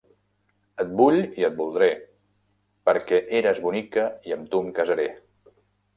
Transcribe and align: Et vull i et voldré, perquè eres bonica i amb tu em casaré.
Et 0.83 0.93
vull 1.01 1.17
i 1.41 1.45
et 1.49 1.59
voldré, 1.59 1.89
perquè 2.91 3.21
eres 3.41 3.61
bonica 3.67 4.07
i 4.31 4.35
amb 4.39 4.53
tu 4.55 4.63
em 4.65 4.73
casaré. 4.81 5.11